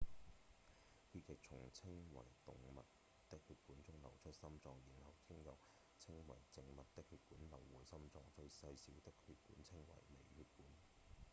[1.13, 2.83] 血液從稱為動脈
[3.29, 5.55] 的血管中流出心臟然後經由
[5.99, 10.67] 稱為靜脈的血管流回心臟最細小的血管稱為微血管